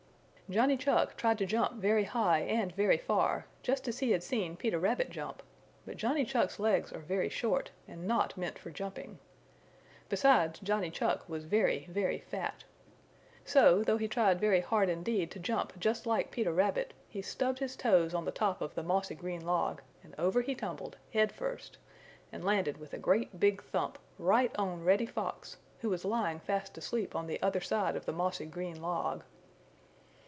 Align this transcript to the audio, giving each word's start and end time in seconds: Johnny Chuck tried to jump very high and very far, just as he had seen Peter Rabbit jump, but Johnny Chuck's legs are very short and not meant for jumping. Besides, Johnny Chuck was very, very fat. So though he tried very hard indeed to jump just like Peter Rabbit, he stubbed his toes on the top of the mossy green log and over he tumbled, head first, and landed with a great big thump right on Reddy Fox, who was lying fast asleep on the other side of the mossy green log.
Johnny 0.51 0.75
Chuck 0.75 1.15
tried 1.15 1.37
to 1.37 1.45
jump 1.45 1.75
very 1.77 2.03
high 2.03 2.39
and 2.41 2.73
very 2.75 2.97
far, 2.97 3.45
just 3.63 3.87
as 3.87 3.99
he 3.99 4.11
had 4.11 4.21
seen 4.21 4.57
Peter 4.57 4.77
Rabbit 4.77 5.09
jump, 5.09 5.41
but 5.85 5.95
Johnny 5.95 6.25
Chuck's 6.25 6.59
legs 6.59 6.91
are 6.91 6.99
very 6.99 7.29
short 7.29 7.71
and 7.87 8.05
not 8.05 8.35
meant 8.35 8.59
for 8.59 8.69
jumping. 8.69 9.17
Besides, 10.09 10.59
Johnny 10.59 10.89
Chuck 10.91 11.23
was 11.29 11.45
very, 11.45 11.87
very 11.89 12.17
fat. 12.19 12.65
So 13.45 13.81
though 13.81 13.95
he 13.95 14.09
tried 14.09 14.41
very 14.41 14.59
hard 14.59 14.89
indeed 14.89 15.31
to 15.31 15.39
jump 15.39 15.79
just 15.79 16.05
like 16.05 16.31
Peter 16.31 16.51
Rabbit, 16.51 16.93
he 17.07 17.21
stubbed 17.21 17.59
his 17.59 17.77
toes 17.77 18.13
on 18.13 18.25
the 18.25 18.29
top 18.33 18.59
of 18.59 18.75
the 18.75 18.83
mossy 18.83 19.15
green 19.15 19.45
log 19.45 19.81
and 20.03 20.13
over 20.17 20.41
he 20.41 20.53
tumbled, 20.53 20.97
head 21.13 21.31
first, 21.31 21.77
and 22.29 22.43
landed 22.43 22.77
with 22.77 22.93
a 22.93 22.97
great 22.97 23.39
big 23.39 23.63
thump 23.63 23.97
right 24.19 24.53
on 24.57 24.83
Reddy 24.83 25.05
Fox, 25.05 25.55
who 25.79 25.89
was 25.89 26.03
lying 26.03 26.41
fast 26.41 26.77
asleep 26.77 27.15
on 27.15 27.27
the 27.27 27.41
other 27.41 27.61
side 27.61 27.95
of 27.95 28.05
the 28.05 28.11
mossy 28.11 28.45
green 28.45 28.81
log. 28.81 29.23